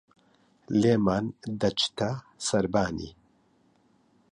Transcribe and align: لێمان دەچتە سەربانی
لێمان 0.81 1.25
دەچتە 1.61 2.09
سەربانی 2.47 3.11